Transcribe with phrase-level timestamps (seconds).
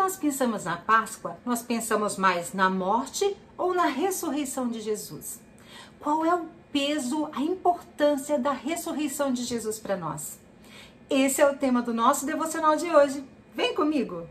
[0.00, 5.38] nós pensamos na Páscoa, nós pensamos mais na morte ou na ressurreição de Jesus?
[6.00, 10.40] Qual é o peso, a importância da ressurreição de Jesus para nós?
[11.10, 13.22] Esse é o tema do nosso devocional de hoje.
[13.54, 14.26] Vem comigo!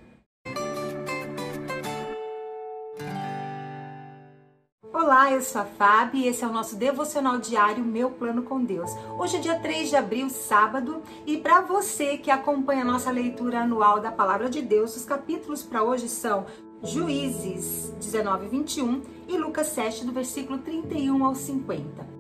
[5.10, 8.64] Olá, eu sou a Fábio e esse é o nosso devocional diário Meu Plano com
[8.64, 8.92] Deus.
[9.18, 13.62] Hoje é dia 3 de abril, sábado, e para você que acompanha a nossa leitura
[13.62, 16.46] anual da Palavra de Deus, os capítulos para hoje são
[16.84, 22.19] Juízes 19, 21 e Lucas 7, do versículo 31 ao 50.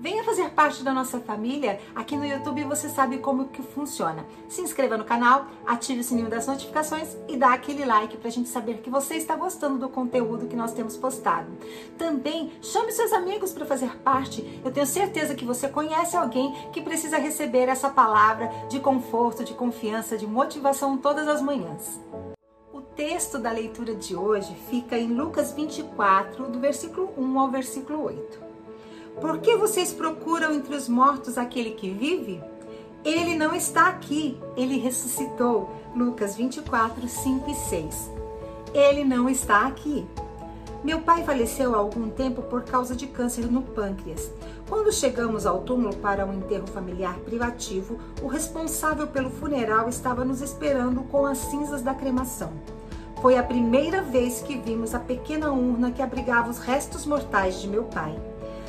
[0.00, 1.80] Venha fazer parte da nossa família.
[1.92, 4.24] Aqui no YouTube você sabe como que funciona.
[4.48, 8.30] Se inscreva no canal, ative o sininho das notificações e dá aquele like para a
[8.30, 11.50] gente saber que você está gostando do conteúdo que nós temos postado.
[11.98, 14.60] Também chame seus amigos para fazer parte.
[14.64, 19.52] Eu tenho certeza que você conhece alguém que precisa receber essa palavra de conforto, de
[19.52, 22.00] confiança, de motivação todas as manhãs.
[22.72, 28.04] O texto da leitura de hoje fica em Lucas 24, do versículo 1 ao versículo
[28.04, 28.47] 8.
[29.20, 32.40] Por que vocês procuram entre os mortos aquele que vive?
[33.04, 35.70] Ele não está aqui, ele ressuscitou.
[35.94, 38.10] Lucas 24, 5 e 6.
[38.74, 40.06] Ele não está aqui.
[40.84, 44.30] Meu pai faleceu há algum tempo por causa de câncer no pâncreas.
[44.68, 50.40] Quando chegamos ao túmulo para um enterro familiar privativo, o responsável pelo funeral estava nos
[50.40, 52.52] esperando com as cinzas da cremação.
[53.20, 57.66] Foi a primeira vez que vimos a pequena urna que abrigava os restos mortais de
[57.66, 58.16] meu pai.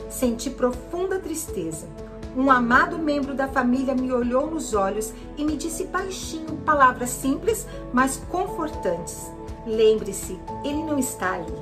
[0.10, 1.88] Senti profunda tristeza.
[2.36, 7.68] Um amado membro da família me olhou nos olhos e me disse baixinho palavras simples,
[7.94, 9.32] mas confortantes.
[9.66, 11.54] Lembre-se, ele não está ali.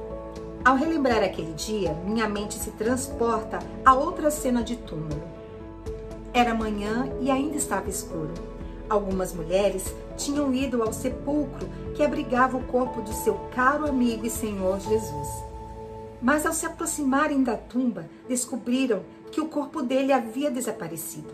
[0.64, 5.24] Ao relembrar aquele dia, minha mente se transporta a outra cena de túmulo.
[6.34, 8.34] Era manhã e ainda estava escuro.
[8.90, 14.30] Algumas mulheres tinham ido ao sepulcro que abrigava o corpo do seu caro amigo e
[14.30, 15.28] Senhor Jesus.
[16.22, 21.34] Mas ao se aproximarem da tumba, descobriram que o corpo dele havia desaparecido.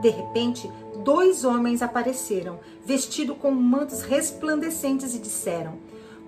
[0.00, 0.70] De repente,
[1.04, 5.78] dois homens apareceram, vestidos com mantos resplandecentes, e disseram: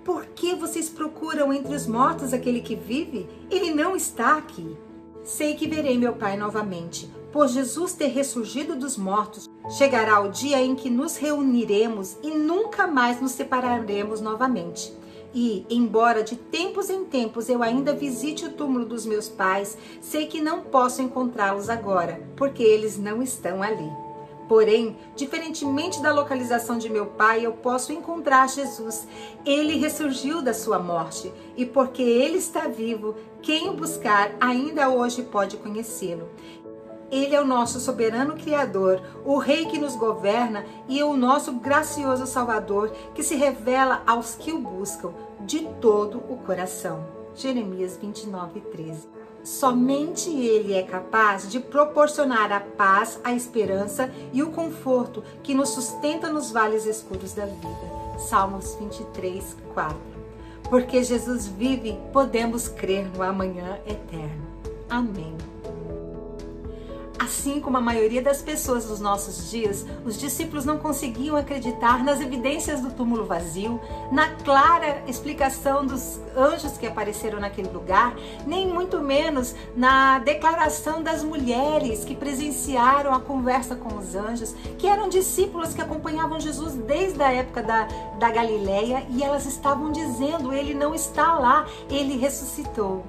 [0.03, 3.27] Por que vocês procuram entre os mortos aquele que vive?
[3.51, 4.77] Ele não está aqui.
[5.23, 7.11] Sei que verei meu pai novamente.
[7.33, 12.87] Por Jesus ter ressurgido dos mortos, chegará o dia em que nos reuniremos e nunca
[12.87, 14.93] mais nos separaremos novamente.
[15.39, 20.25] E, embora de tempos em tempos eu ainda visite o túmulo dos meus pais, sei
[20.25, 23.87] que não posso encontrá-los agora, porque eles não estão ali.
[24.49, 29.07] Porém, diferentemente da localização de meu pai, eu posso encontrar Jesus.
[29.45, 35.21] Ele ressurgiu da sua morte, e porque ele está vivo, quem o buscar ainda hoje
[35.21, 36.27] pode conhecê-lo.
[37.09, 41.53] Ele é o nosso soberano Criador, o Rei que nos governa e é o nosso
[41.53, 47.05] gracioso Salvador que se revela aos que o buscam de todo o coração.
[47.33, 49.07] Jeremias 29, 13.
[49.43, 55.69] Somente Ele é capaz de proporcionar a paz, a esperança e o conforto que nos
[55.69, 57.97] sustenta nos vales escuros da vida.
[58.17, 59.97] Salmos 23, 4.
[60.69, 64.45] Porque Jesus vive, podemos crer no amanhã eterno.
[64.89, 65.37] Amém.
[67.19, 72.21] Assim como a maioria das pessoas dos nossos dias, os discípulos não conseguiam acreditar nas
[72.21, 79.01] evidências do túmulo vazio, na clara explicação dos anjos que apareceram naquele lugar, nem muito
[79.01, 85.73] menos na declaração das mulheres que presenciaram a conversa com os anjos, que eram discípulas
[85.73, 87.87] que acompanhavam Jesus desde a época da,
[88.19, 93.03] da Galileia e elas estavam dizendo: Ele não está lá, ele ressuscitou.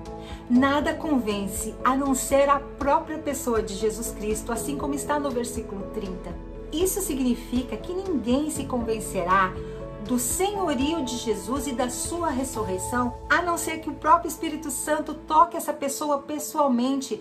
[0.50, 5.30] Nada convence a não ser a própria pessoa de Jesus Cristo, assim como está no
[5.30, 6.34] versículo 30.
[6.72, 9.52] Isso significa que ninguém se convencerá
[10.06, 14.70] do senhorio de Jesus e da sua ressurreição, a não ser que o próprio Espírito
[14.70, 17.20] Santo toque essa pessoa pessoalmente.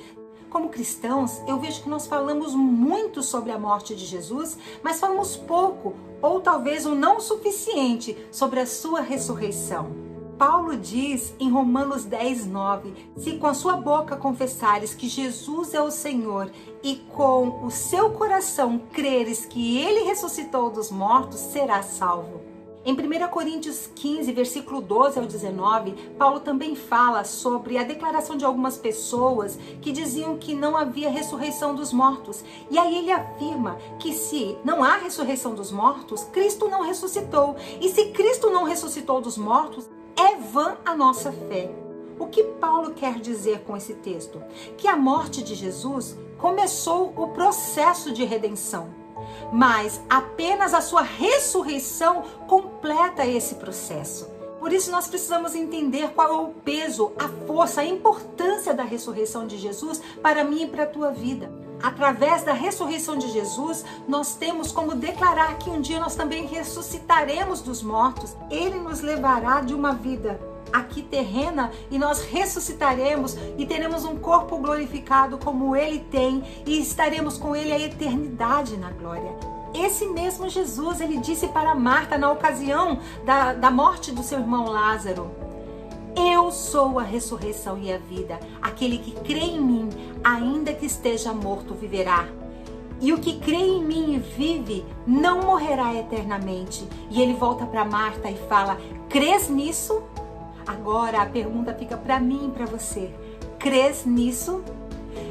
[0.50, 5.36] Como cristãos, eu vejo que nós falamos muito sobre a morte de Jesus, mas falamos
[5.36, 10.07] pouco, ou talvez o não suficiente, sobre a sua ressurreição.
[10.38, 15.82] Paulo diz em Romanos 10, 9: Se com a sua boca confessares que Jesus é
[15.82, 16.52] o Senhor
[16.84, 22.42] e com o seu coração creres que ele ressuscitou dos mortos, serás salvo.
[22.86, 28.46] Em 1 Coríntios 15, versículo 12 ao 19, Paulo também fala sobre a declaração de
[28.46, 32.46] algumas pessoas que diziam que não havia ressurreição dos mortos.
[32.72, 37.58] E aí ele afirma que se não há ressurreição dos mortos, Cristo não ressuscitou.
[37.82, 41.70] E se Cristo não ressuscitou dos mortos, é vã a nossa fé.
[42.20, 44.42] O que Paulo quer dizer com esse texto?
[44.76, 48.90] Que a morte de Jesus começou o processo de redenção.
[49.52, 54.30] mas apenas a sua ressurreição completa esse processo.
[54.60, 59.46] Por isso nós precisamos entender qual é o peso, a força, a importância da ressurreição
[59.46, 61.52] de Jesus para mim e para a tua vida.
[61.82, 67.62] Através da ressurreição de Jesus, nós temos como declarar que um dia nós também ressuscitaremos
[67.62, 68.36] dos mortos.
[68.50, 70.40] Ele nos levará de uma vida
[70.72, 77.38] aqui terrena e nós ressuscitaremos e teremos um corpo glorificado como ele tem e estaremos
[77.38, 79.36] com ele a eternidade na glória.
[79.74, 84.66] Esse mesmo Jesus, ele disse para Marta na ocasião da, da morte do seu irmão
[84.66, 85.30] Lázaro:
[86.20, 88.40] Eu sou a ressurreição e a vida.
[88.60, 89.90] Aquele que crê em mim,
[90.24, 92.28] ainda que esteja morto, viverá.
[93.00, 96.88] E o que crê em mim e vive não morrerá eternamente.
[97.12, 98.78] E ele volta para Marta e fala:
[99.08, 100.02] Crês nisso?
[100.66, 103.14] Agora a pergunta fica para mim e para você:
[103.60, 104.64] Crês nisso?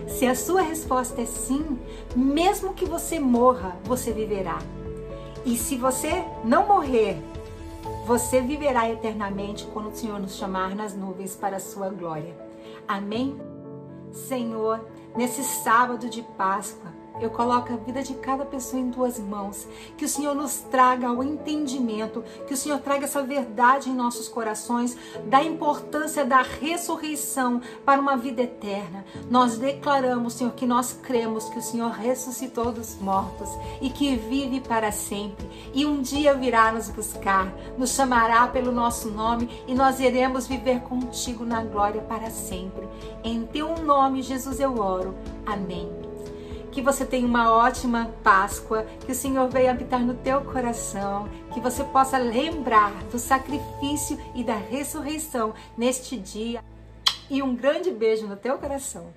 [0.06, 1.78] Se a sua resposta é sim,
[2.14, 4.58] mesmo que você morra, você viverá.
[5.44, 7.18] E se você não morrer,
[8.06, 12.38] você viverá eternamente quando o Senhor nos chamar nas nuvens para a sua glória.
[12.86, 13.36] Amém?
[14.12, 14.86] Senhor,
[15.16, 19.66] nesse sábado de Páscoa, eu coloco a vida de cada pessoa em tuas mãos.
[19.96, 24.28] Que o Senhor nos traga o entendimento, que o Senhor traga essa verdade em nossos
[24.28, 29.04] corações, da importância da ressurreição para uma vida eterna.
[29.30, 33.48] Nós declaramos, Senhor, que nós cremos que o Senhor ressuscitou dos mortos
[33.80, 35.45] e que vive para sempre.
[35.76, 40.80] E um dia virá nos buscar, nos chamará pelo nosso nome e nós iremos viver
[40.80, 42.88] contigo na glória para sempre.
[43.22, 45.14] Em teu nome, Jesus, eu oro.
[45.44, 45.86] Amém.
[46.72, 51.60] Que você tenha uma ótima Páscoa, que o Senhor venha habitar no teu coração, que
[51.60, 56.64] você possa lembrar do sacrifício e da ressurreição neste dia.
[57.28, 59.12] E um grande beijo no teu coração.